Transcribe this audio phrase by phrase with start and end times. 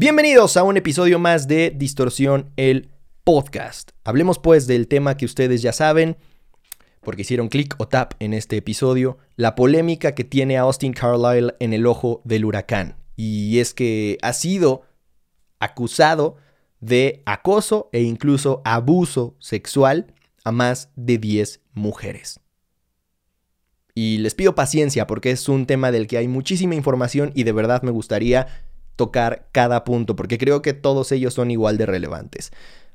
[0.00, 2.88] Bienvenidos a un episodio más de Distorsión el
[3.22, 3.90] podcast.
[4.02, 6.16] Hablemos pues del tema que ustedes ya saben,
[7.02, 11.74] porque hicieron clic o tap en este episodio, la polémica que tiene Austin Carlyle en
[11.74, 12.96] el ojo del huracán.
[13.14, 14.84] Y es que ha sido
[15.58, 16.36] acusado
[16.80, 20.14] de acoso e incluso abuso sexual
[20.44, 22.40] a más de 10 mujeres.
[23.94, 27.52] Y les pido paciencia porque es un tema del que hay muchísima información y de
[27.52, 28.46] verdad me gustaría
[28.96, 32.52] tocar cada punto, porque creo que todos ellos son igual de relevantes.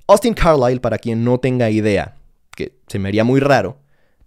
[0.08, 2.16] Austin Carlyle, para quien no tenga idea,
[2.56, 3.78] que se me haría muy raro,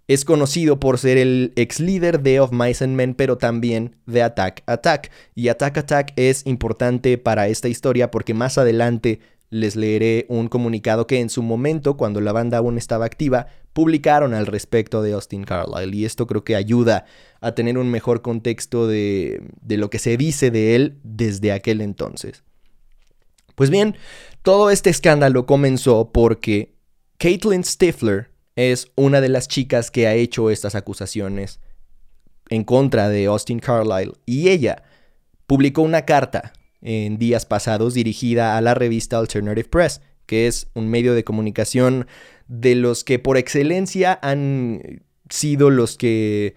[0.09, 4.23] es conocido por ser el ex líder de Of Mice and Men, pero también de
[4.23, 5.11] Attack Attack.
[5.35, 11.07] Y Attack Attack es importante para esta historia porque más adelante les leeré un comunicado
[11.07, 15.43] que en su momento, cuando la banda aún estaba activa, publicaron al respecto de Austin
[15.43, 15.95] Carlyle.
[15.95, 17.05] Y esto creo que ayuda
[17.41, 21.81] a tener un mejor contexto de, de lo que se dice de él desde aquel
[21.81, 22.43] entonces.
[23.55, 23.95] Pues bien,
[24.43, 26.75] todo este escándalo comenzó porque
[27.17, 31.59] Caitlin Stifler es una de las chicas que ha hecho estas acusaciones
[32.49, 34.83] en contra de Austin Carlyle y ella
[35.47, 40.89] publicó una carta en días pasados dirigida a la revista Alternative Press, que es un
[40.89, 42.07] medio de comunicación
[42.47, 46.55] de los que por excelencia han sido los que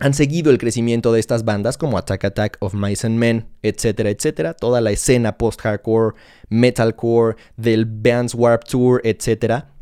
[0.00, 4.10] han seguido el crecimiento de estas bandas como Attack Attack of Mice and Men, etcétera,
[4.10, 6.14] etcétera, toda la escena post-hardcore,
[6.48, 9.72] metalcore, del Bands Warp Tour, etcétera.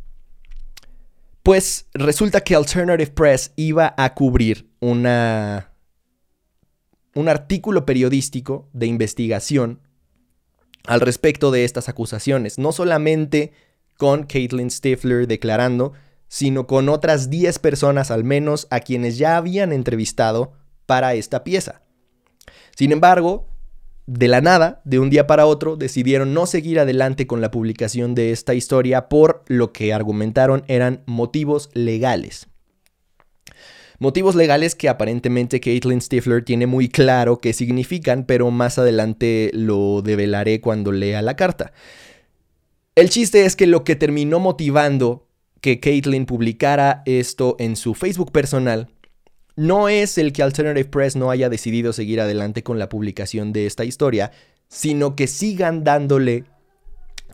[1.43, 5.71] Pues resulta que Alternative Press iba a cubrir una
[7.17, 9.81] un artículo periodístico de investigación
[10.87, 13.53] al respecto de estas acusaciones, no solamente
[13.97, 15.95] con Caitlin Stifler declarando,
[16.29, 20.53] sino con otras 10 personas al menos a quienes ya habían entrevistado
[20.85, 21.81] para esta pieza.
[22.77, 23.49] Sin embargo,
[24.07, 28.15] de la nada, de un día para otro, decidieron no seguir adelante con la publicación
[28.15, 32.49] de esta historia por lo que argumentaron eran motivos legales.
[33.99, 40.03] Motivos legales que aparentemente Caitlin Stifler tiene muy claro qué significan, pero más adelante lo
[40.03, 41.73] develaré cuando lea la carta.
[42.95, 45.27] El chiste es que lo que terminó motivando
[45.61, 48.89] que Caitlin publicara esto en su Facebook personal
[49.57, 53.67] no es el que Alternative Press no haya decidido seguir adelante con la publicación de
[53.67, 54.31] esta historia,
[54.69, 56.45] sino que sigan dándole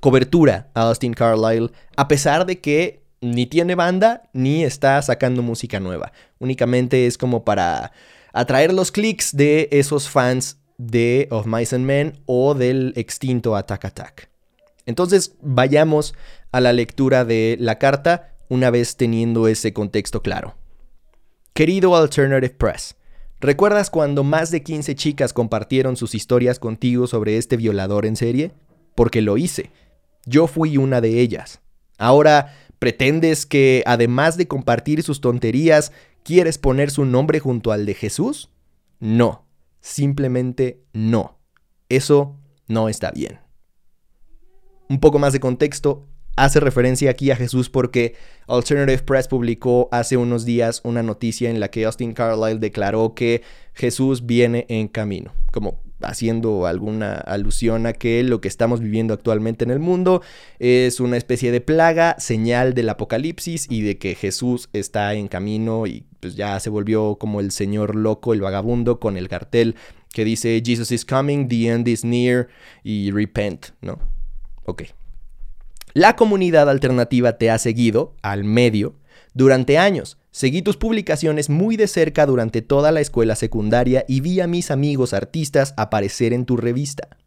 [0.00, 5.80] cobertura a Austin Carlyle, a pesar de que ni tiene banda ni está sacando música
[5.80, 6.12] nueva.
[6.42, 7.92] Únicamente es como para
[8.32, 13.84] atraer los clics de esos fans de Of Mice and Men o del extinto Attack
[13.84, 14.28] Attack.
[14.84, 16.16] Entonces vayamos
[16.50, 20.56] a la lectura de la carta una vez teniendo ese contexto claro.
[21.54, 22.97] Querido Alternative Press,
[23.38, 28.50] ¿recuerdas cuando más de 15 chicas compartieron sus historias contigo sobre este violador en serie?
[28.97, 29.70] Porque lo hice.
[30.26, 31.60] Yo fui una de ellas.
[31.98, 32.52] Ahora
[32.82, 35.92] ¿Pretendes que, además de compartir sus tonterías,
[36.24, 38.50] quieres poner su nombre junto al de Jesús?
[39.00, 39.46] No,
[39.80, 41.38] simplemente no.
[41.88, 42.36] Eso
[42.68, 43.40] no está bien.
[44.88, 46.06] Un poco más de contexto,
[46.36, 48.14] hace referencia aquí a Jesús porque
[48.46, 53.42] Alternative Press publicó hace unos días una noticia en la que Austin Carlyle declaró que
[53.74, 55.32] Jesús viene en camino,
[56.04, 60.22] haciendo alguna alusión a que lo que estamos viviendo actualmente en el mundo
[60.58, 65.86] es una especie de plaga, señal del apocalipsis y de que Jesús está en camino
[65.86, 69.76] y pues ya se volvió como el señor loco, el vagabundo con el cartel
[70.12, 72.48] que dice Jesus is coming, the end is near
[72.84, 73.98] y repent, ¿no?
[74.64, 74.84] Ok.
[75.94, 78.94] La comunidad alternativa te ha seguido al medio
[79.34, 84.41] durante años Seguí tus publicaciones muy de cerca durante toda la escuela secundaria y vi
[84.41, 87.19] a mis amigos artistas aparecer en tu revista.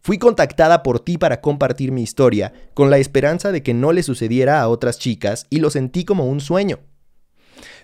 [0.00, 4.04] Fui contactada por ti para compartir mi historia, con la esperanza de que no le
[4.04, 6.78] sucediera a otras chicas y lo sentí como un sueño.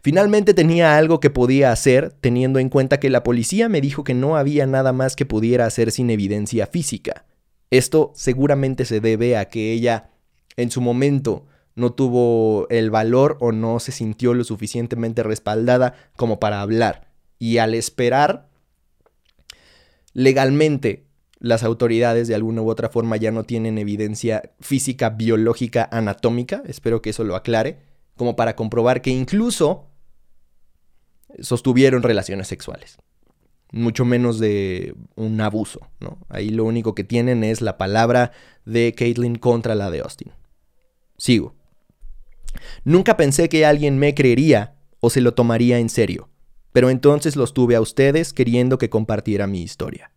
[0.01, 4.15] Finalmente tenía algo que podía hacer, teniendo en cuenta que la policía me dijo que
[4.15, 7.25] no había nada más que pudiera hacer sin evidencia física.
[7.71, 10.11] Esto seguramente se debe a que ella,
[10.57, 16.39] en su momento, no tuvo el valor o no se sintió lo suficientemente respaldada como
[16.39, 17.13] para hablar.
[17.39, 18.49] Y al esperar,
[20.13, 21.07] legalmente
[21.39, 27.03] las autoridades de alguna u otra forma ya no tienen evidencia física, biológica, anatómica, espero
[27.03, 27.81] que eso lo aclare,
[28.17, 29.89] como para comprobar que incluso
[31.41, 32.99] sostuvieron relaciones sexuales.
[33.73, 36.19] Mucho menos de un abuso, ¿no?
[36.29, 38.31] Ahí lo único que tienen es la palabra
[38.65, 40.31] de Caitlyn contra la de Austin.
[41.17, 41.55] Sigo.
[42.85, 46.31] Nunca pensé que alguien me creería o se lo tomaría en serio,
[46.73, 50.13] pero entonces los tuve a ustedes queriendo que compartiera mi historia.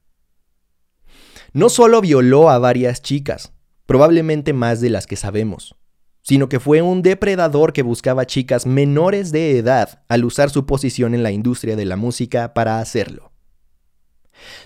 [1.53, 3.53] No solo violó a varias chicas,
[3.85, 5.75] probablemente más de las que sabemos,
[6.21, 11.13] sino que fue un depredador que buscaba chicas menores de edad al usar su posición
[11.13, 13.31] en la industria de la música para hacerlo.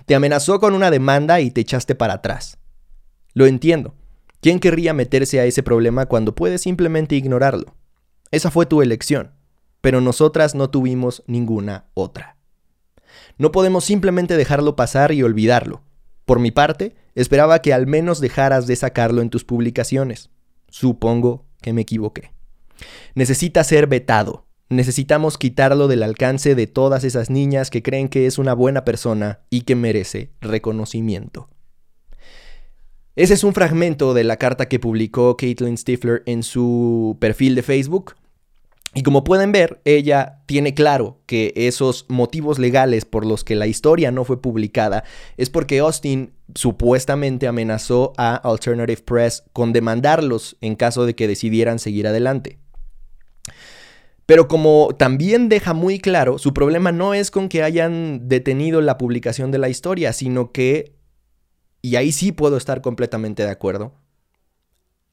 [0.06, 2.58] Te amenazó con una demanda y te echaste para atrás.
[3.34, 3.94] Lo entiendo.
[4.42, 7.76] ¿Quién querría meterse a ese problema cuando puede simplemente ignorarlo?
[8.32, 9.32] Esa fue tu elección,
[9.82, 12.38] pero nosotras no tuvimos ninguna otra.
[13.38, 15.84] No podemos simplemente dejarlo pasar y olvidarlo.
[16.26, 20.30] Por mi parte, esperaba que al menos dejaras de sacarlo en tus publicaciones.
[20.70, 22.32] Supongo que me equivoqué.
[23.16, 24.46] Necesita ser vetado.
[24.70, 29.40] Necesitamos quitarlo del alcance de todas esas niñas que creen que es una buena persona
[29.50, 31.50] y que merece reconocimiento.
[33.16, 37.64] Ese es un fragmento de la carta que publicó Caitlin Stifler en su perfil de
[37.64, 38.16] Facebook.
[38.96, 43.68] Y como pueden ver, ella tiene claro que esos motivos legales por los que la
[43.68, 45.04] historia no fue publicada
[45.38, 51.78] es porque Austin supuestamente amenazó a Alternative Press con demandarlos en caso de que decidieran
[51.78, 52.58] seguir adelante.
[54.26, 58.98] Pero como también deja muy claro, su problema no es con que hayan detenido la
[58.98, 60.94] publicación de la historia, sino que,
[61.82, 63.94] y ahí sí puedo estar completamente de acuerdo,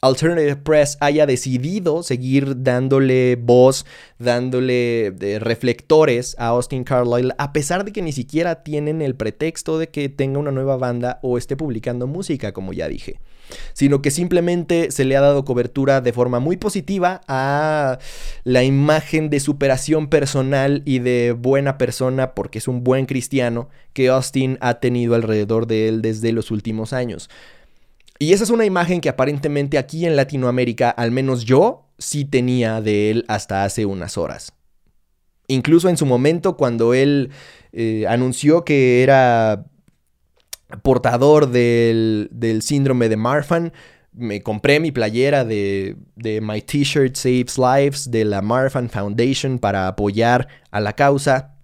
[0.03, 3.87] Alternative Press haya decidido seguir dándole voz,
[4.19, 9.79] dándole eh, reflectores a Austin Carlyle, a pesar de que ni siquiera tienen el pretexto
[9.79, 13.21] de que tenga una nueva banda o esté publicando música, como ya dije,
[13.73, 17.99] sino que simplemente se le ha dado cobertura de forma muy positiva a
[18.45, 24.09] la imagen de superación personal y de buena persona, porque es un buen cristiano, que
[24.09, 27.31] Austin ha tenido alrededor de él desde los últimos años.
[28.19, 32.81] Y esa es una imagen que aparentemente aquí en Latinoamérica, al menos yo, sí tenía
[32.81, 34.53] de él hasta hace unas horas.
[35.49, 37.31] Incluso en su momento, cuando él
[37.73, 39.67] eh, anunció que era
[40.83, 42.29] portador del,
[42.63, 43.73] síndrome de Marfan,
[44.13, 49.89] me compré mi playera de, de My T-shirt Saves Lives de la Marfan Foundation para
[49.89, 51.56] apoyar a la causa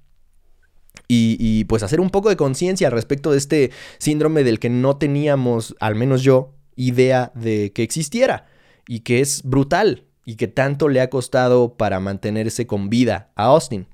[1.14, 5.76] y, pues hacer un poco de conciencia respecto de este síndrome del que no teníamos,
[5.80, 8.46] al menos yo, idea de que existiera
[8.88, 13.44] y que es brutal y que tanto le ha costado para mantenerse con vida a
[13.46, 13.86] Austin.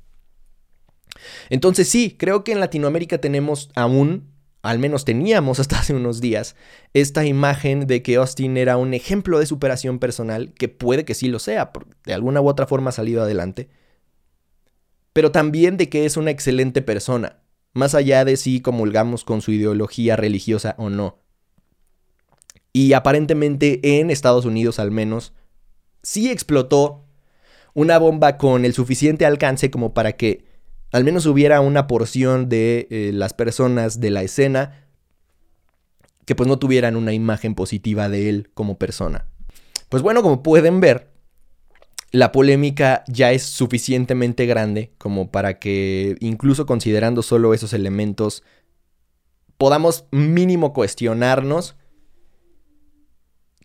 [1.51, 4.31] Entonces sí, creo que en Latinoamérica tenemos aún,
[4.63, 6.55] al menos teníamos hasta hace unos días,
[6.95, 11.29] esta imagen de que Austin era un ejemplo de superación personal, que puede que sí
[11.29, 11.73] lo sea,
[12.05, 13.69] de alguna u otra forma ha salido adelante,
[15.19, 17.41] pero también de que es una excelente persona,
[17.73, 21.19] más allá de si comulgamos con su ideología religiosa o no.
[22.73, 25.33] Y aparentemente en Estados Unidos al menos,
[26.05, 27.05] sí explotó
[27.75, 30.45] una bomba con el suficiente alcance como para que
[30.93, 34.87] al menos hubiera una porción de eh, las personas de la escena
[36.27, 39.27] que pues no tuvieran una imagen positiva de él como persona.
[39.89, 41.11] Pues bueno, como pueden ver,
[42.11, 48.43] la polémica ya es suficientemente grande como para que, incluso considerando solo esos elementos,
[49.59, 51.77] podamos mínimo cuestionarnos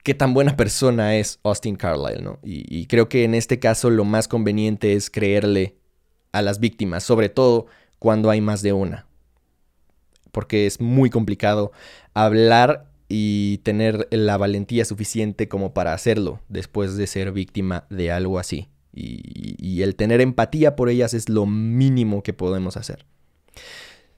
[0.03, 2.39] qué tan buena persona es Austin Carlyle, ¿no?
[2.43, 5.77] Y, y, creo que en este caso lo más conveniente es creerle
[6.33, 7.67] a las víctimas, sobre todo
[7.99, 9.07] cuando hay más de una.
[10.33, 11.71] Porque es muy complicado
[12.13, 18.39] hablar y tener la valentía suficiente como para hacerlo después de ser víctima de algo
[18.39, 18.69] así.
[18.91, 23.05] Y, el tener empatía por ellas es lo mínimo que podemos hacer.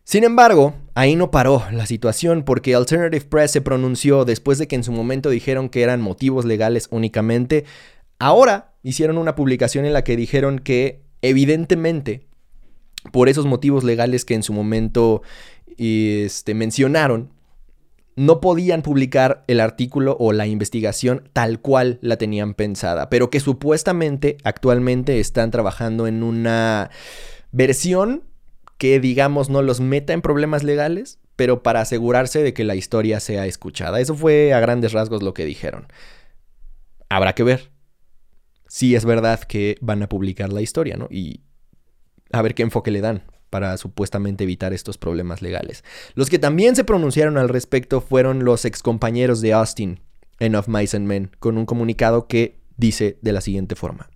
[0.06, 4.78] Sin embargo, ahí no paró la situación porque Alternative Press se pronunció después de que
[4.78, 7.66] en su momento dijeron que eran motivos legales únicamente.
[8.18, 12.28] Ahora hicieron una publicación en la que dijeron que evidentemente
[13.12, 15.22] por esos motivos legales que en su momento
[15.78, 17.35] este, mencionaron,
[18.16, 23.40] no podían publicar el artículo o la investigación tal cual la tenían pensada, pero que
[23.40, 26.90] supuestamente actualmente están trabajando en una
[27.52, 28.24] versión
[28.78, 33.20] que digamos no los meta en problemas legales, pero para asegurarse de que la historia
[33.20, 34.00] sea escuchada.
[34.00, 35.88] Eso fue a grandes rasgos lo que dijeron.
[37.10, 37.72] Habrá que ver
[38.68, 41.08] si es verdad que van a publicar la historia, ¿no?
[41.10, 41.42] Y
[42.32, 43.24] a ver qué enfoque le dan
[43.56, 45.86] para supuestamente evitar estos problemas legales.
[46.14, 50.02] Los que también se pronunciaron al respecto fueron los excompañeros de Austin
[50.42, 54.10] en Of Mice and Men, con un comunicado que dice de la siguiente forma.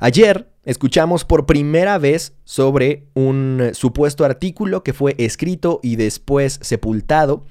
[0.00, 7.44] Ayer escuchamos por primera vez sobre un supuesto artículo que fue escrito y después sepultado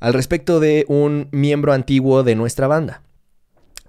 [0.00, 3.02] al respecto de un miembro antiguo de nuestra banda.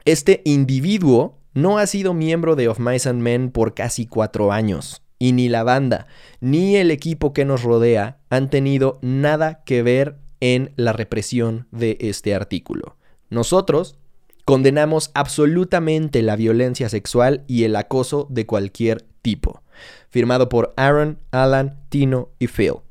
[0.04, 5.03] Este individuo no ha sido miembro de Of Mice and Men por casi cuatro años
[5.24, 6.08] y ni la banda
[6.42, 11.98] ni el equipo que nos rodea han tenido nada que ver en la represión de
[12.02, 12.98] este artículo.
[13.30, 13.96] Nosotros
[14.44, 19.62] condenamos absolutamente la violencia sexual y el acoso de cualquier tipo.
[20.10, 22.82] Firmado por Aaron, Alan, Tino y Phil.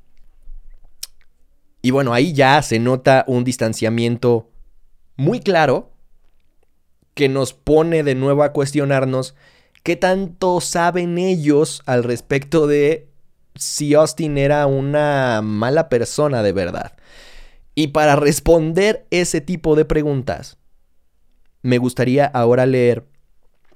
[1.83, 4.49] Y bueno, ahí ya se nota un distanciamiento
[5.17, 5.91] muy claro
[7.13, 9.35] que nos pone de nuevo a cuestionarnos
[9.83, 13.09] qué tanto saben ellos al respecto de
[13.55, 16.93] si Austin era una mala persona de verdad.
[17.75, 20.59] Y para responder ese tipo de preguntas,
[21.63, 23.07] me gustaría ahora leer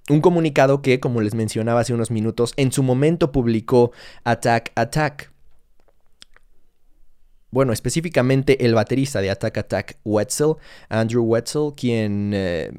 [0.08, 3.92] un comunicado que, como les mencionaba hace unos minutos, en su momento publicó
[4.24, 5.32] Attack Attack.
[7.50, 10.54] Bueno, específicamente el baterista de Attack Attack, Wetzel,
[10.88, 12.70] Andrew Wetzel, quien eh,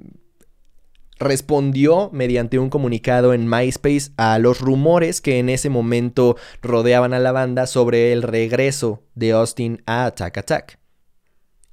[1.20, 7.20] respondió mediante un comunicado en MySpace a los rumores que en ese momento rodeaban a
[7.20, 10.80] la banda sobre el regreso de Austin a Attack Attack.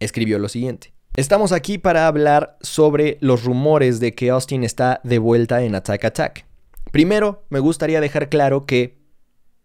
[0.01, 0.93] Escribió lo siguiente.
[1.17, 6.05] Estamos aquí para hablar sobre los rumores de que Austin está de vuelta en Attack
[6.05, 6.47] Attack.
[6.91, 8.99] Primero, me gustaría dejar claro que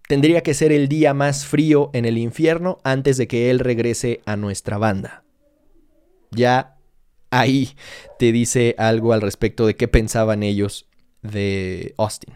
[0.07, 4.21] tendría que ser el día más frío en el infierno antes de que él regrese
[4.25, 5.23] a nuestra banda.
[6.31, 6.78] Ya
[7.31, 7.75] ahí
[8.17, 10.87] te dice algo al respecto de qué pensaban ellos
[11.21, 12.33] de Austin.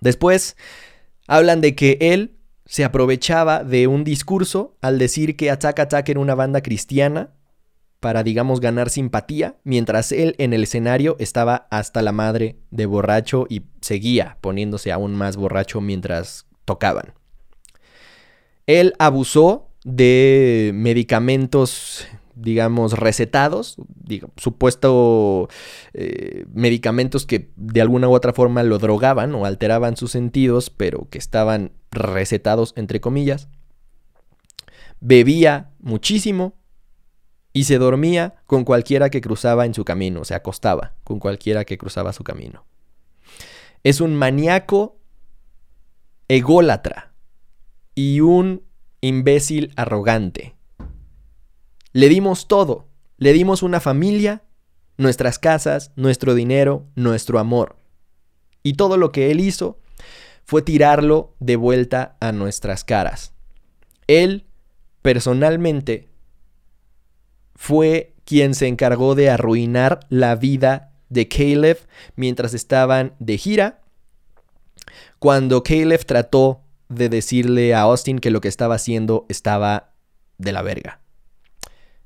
[0.00, 0.56] Después,
[1.26, 2.36] hablan de que él
[2.66, 7.32] se aprovechaba de un discurso al decir que Attack Attack era una banda cristiana
[8.00, 13.46] para, digamos, ganar simpatía, mientras él en el escenario estaba hasta la madre de borracho
[13.48, 17.14] y seguía poniéndose aún más borracho mientras tocaban.
[18.66, 25.48] Él abusó de medicamentos digamos, recetados, digo, supuesto
[25.92, 31.08] eh, medicamentos que de alguna u otra forma lo drogaban o alteraban sus sentidos, pero
[31.10, 33.48] que estaban recetados entre comillas.
[35.00, 36.54] Bebía muchísimo,
[37.56, 41.78] y se dormía con cualquiera que cruzaba en su camino, se acostaba con cualquiera que
[41.78, 42.66] cruzaba su camino.
[43.84, 44.98] Es un maníaco
[46.26, 47.14] ególatra
[47.94, 48.64] y un
[49.00, 50.56] imbécil arrogante.
[51.94, 54.42] Le dimos todo, le dimos una familia,
[54.96, 57.76] nuestras casas, nuestro dinero, nuestro amor.
[58.64, 59.78] Y todo lo que él hizo
[60.44, 63.32] fue tirarlo de vuelta a nuestras caras.
[64.08, 64.44] Él,
[65.02, 66.08] personalmente,
[67.54, 71.78] fue quien se encargó de arruinar la vida de Caleb
[72.16, 73.82] mientras estaban de gira.
[75.20, 79.94] Cuando Caleb trató de decirle a Austin que lo que estaba haciendo estaba
[80.38, 81.03] de la verga.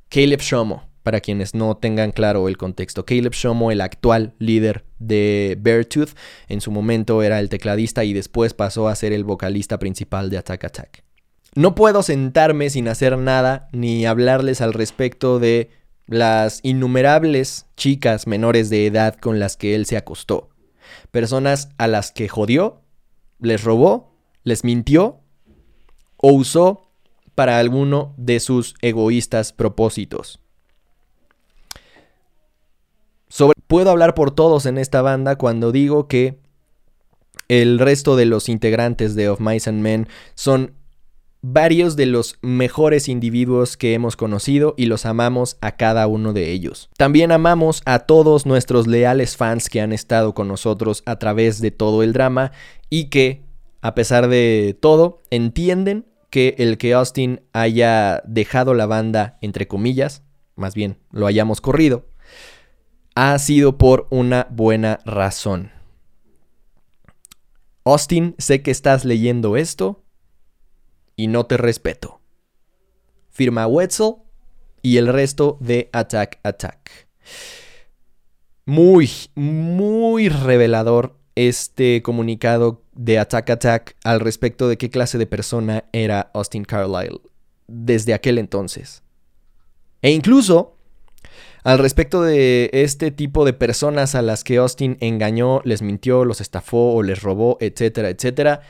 [0.08, 3.04] Caleb Shomo, para quienes no tengan claro el contexto.
[3.04, 6.10] Caleb Shomo, el actual líder de Beartooth,
[6.48, 10.38] en su momento era el tecladista y después pasó a ser el vocalista principal de
[10.38, 11.04] Attack Attack.
[11.54, 15.70] No puedo sentarme sin hacer nada ni hablarles al respecto de
[16.06, 20.50] las innumerables chicas menores de edad con las que él se acostó.
[21.10, 22.82] Personas a las que jodió,
[23.40, 25.20] les robó, les mintió
[26.16, 26.87] o usó
[27.38, 30.40] para alguno de sus egoístas propósitos.
[33.68, 36.40] puedo hablar por todos en esta banda cuando digo que
[37.46, 40.74] el resto de los integrantes de Of Mice and Men son
[41.40, 46.50] varios de los mejores individuos que hemos conocido y los amamos a cada uno de
[46.50, 46.90] ellos.
[46.96, 51.70] También amamos a todos nuestros leales fans que han estado con nosotros a través de
[51.70, 52.50] todo el drama
[52.90, 53.44] y que,
[53.80, 60.22] a pesar de todo, entienden que el que Austin haya dejado la banda, entre comillas,
[60.56, 62.06] más bien lo hayamos corrido,
[63.14, 65.72] ha sido por una buena razón.
[67.84, 70.04] Austin, sé que estás leyendo esto
[71.16, 72.20] y no te respeto.
[73.30, 74.16] Firma Wetzel
[74.82, 77.08] y el resto de Attack Attack.
[78.66, 85.84] Muy, muy revelador este comunicado de Attack Attack al respecto de qué clase de persona
[85.92, 87.20] era Austin Carlyle
[87.68, 89.02] desde aquel entonces.
[90.02, 90.76] E incluso
[91.62, 96.40] al respecto de este tipo de personas a las que Austin engañó, les mintió, los
[96.40, 98.62] estafó o les robó, etcétera, etcétera,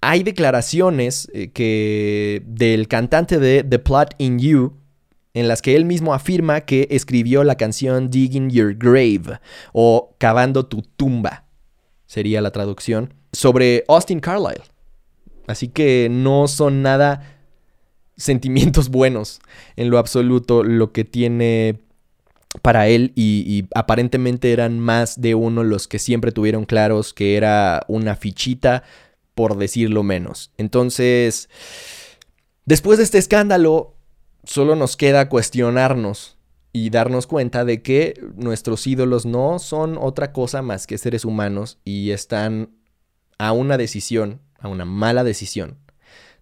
[0.00, 4.74] hay declaraciones eh, que del cantante de The Plot in You
[5.34, 9.40] en las que él mismo afirma que escribió la canción Digging Your Grave
[9.72, 11.44] o Cavando tu tumba,
[12.06, 14.62] sería la traducción, sobre Austin Carlyle.
[15.46, 17.36] Así que no son nada
[18.16, 19.40] sentimientos buenos
[19.76, 21.80] en lo absoluto lo que tiene
[22.62, 27.36] para él y, y, aparentemente eran más de uno los que siempre tuvieron claros que
[27.36, 28.84] era una fichita
[29.34, 30.52] por decirlo menos.
[30.56, 31.48] Entonces,
[32.64, 33.94] después de este escándalo,
[34.46, 36.36] solo nos queda cuestionarnos
[36.72, 41.78] y darnos cuenta de que nuestros ídolos no son otra cosa más que seres humanos
[41.84, 42.70] y están
[43.38, 45.78] a una decisión, a una mala decisión,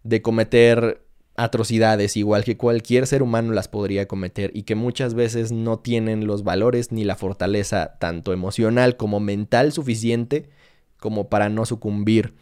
[0.04, 1.04] de cometer
[1.34, 6.26] atrocidades igual que cualquier ser humano las podría cometer y que muchas veces no tienen
[6.26, 10.50] los valores ni la fortaleza tanto emocional como mental suficiente
[10.98, 12.34] como para no sucumbir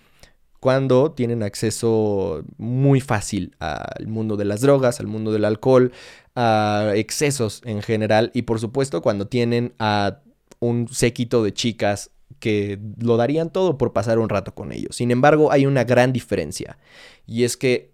[0.60, 5.92] cuando tienen acceso muy fácil al mundo de las drogas, al mundo del alcohol,
[6.36, 10.20] a excesos en general y por supuesto cuando tienen a
[10.60, 14.96] un séquito de chicas que lo darían todo por pasar un rato con ellos.
[14.96, 16.78] Sin embargo, hay una gran diferencia
[17.26, 17.92] y es que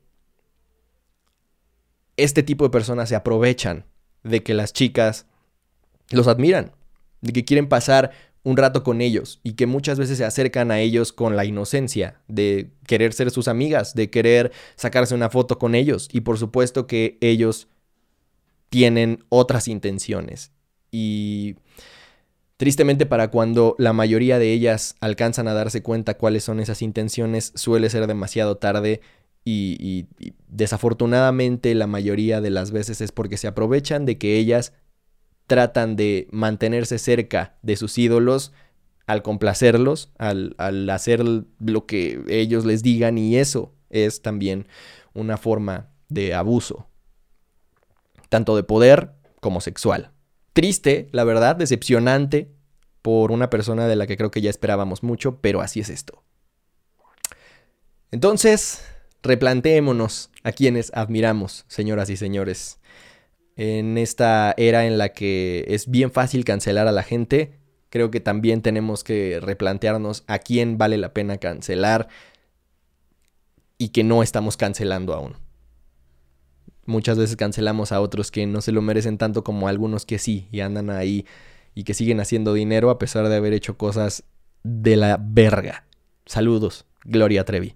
[2.17, 3.87] este tipo de personas se aprovechan
[4.25, 5.27] de que las chicas
[6.11, 6.73] los admiran,
[7.21, 8.11] de que quieren pasar
[8.47, 12.21] un rato con ellos y que muchas veces se acercan a ellos con la inocencia
[12.29, 16.09] de querer ser sus amigas, de querer sacarse una foto con ellos.
[16.13, 17.67] Y por supuesto que ellos
[18.69, 20.53] tienen otras intenciones.
[20.93, 21.57] Y
[22.57, 27.51] tristemente para cuando la mayoría de ellas alcanzan a darse cuenta cuáles son esas intenciones
[27.57, 29.01] suele ser demasiado tarde.
[29.45, 29.77] Y,
[30.21, 34.73] y, desafortunadamente la mayoría de las veces es porque se aprovechan de que ellas
[35.47, 38.53] tratan de mantenerse cerca de sus ídolos
[39.07, 40.55] al complacerlos, al,
[40.91, 44.67] hacer lo que ellos les digan y eso es también
[45.15, 46.89] una forma de abuso,
[48.29, 50.11] tanto de poder como sexual.
[50.53, 52.51] Triste, la verdad, decepcionante
[53.03, 56.25] por una persona de la que creo que ya esperábamos mucho, pero así es esto.
[58.11, 58.85] Entonces,
[59.23, 62.81] replanteémonos a quienes admiramos, señoras y señores
[63.57, 67.59] en esta era en la que es bien fácil cancelar a la gente,
[67.89, 72.09] creo que también tenemos que replantearnos a quién vale la pena cancelar
[73.79, 75.37] y que no estamos cancelando aún.
[76.85, 80.49] Muchas veces cancelamos a otros que no se lo merecen tanto como algunos que sí
[80.53, 81.27] y andan ahí
[81.75, 84.25] y que siguen haciendo dinero a pesar de haber hecho cosas
[84.63, 85.87] de la verga.
[86.27, 87.75] Saludos, Gloria Trevi.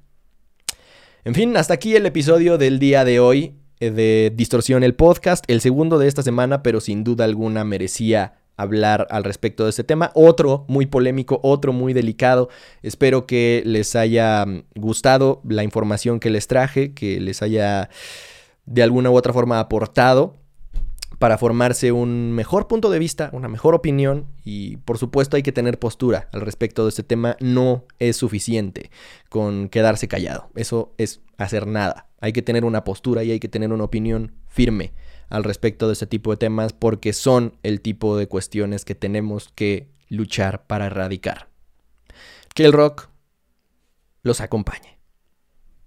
[1.24, 3.59] En fin, hasta aquí el episodio del día de hoy.
[3.80, 8.34] Eh, de Distorsión el podcast, el segundo de esta semana, pero sin duda alguna merecía
[8.58, 10.10] hablar al respecto de este tema.
[10.14, 12.50] Otro muy polémico, otro muy delicado.
[12.82, 17.88] Espero que les haya mm, gustado la información que les traje, que les haya
[18.66, 20.39] de alguna u otra forma aportado
[21.20, 25.52] para formarse un mejor punto de vista, una mejor opinión y por supuesto hay que
[25.52, 27.36] tener postura al respecto de este tema.
[27.40, 28.90] No es suficiente
[29.28, 30.48] con quedarse callado.
[30.56, 32.08] Eso es hacer nada.
[32.22, 34.94] Hay que tener una postura y hay que tener una opinión firme
[35.28, 39.50] al respecto de este tipo de temas porque son el tipo de cuestiones que tenemos
[39.54, 41.50] que luchar para erradicar.
[42.54, 43.10] Que el rock
[44.22, 44.99] los acompañe.